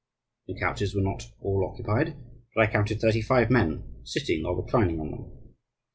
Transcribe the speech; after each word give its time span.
The 0.47 0.59
couches 0.59 0.95
were 0.95 1.03
not 1.03 1.27
all 1.41 1.63
occupied, 1.63 2.15
but 2.55 2.61
I 2.63 2.71
counted 2.71 2.99
thirty 2.99 3.21
five 3.21 3.51
men 3.51 4.01
sitting 4.03 4.43
or 4.47 4.59
reclining 4.59 4.99
on 4.99 5.11
them. 5.11 5.53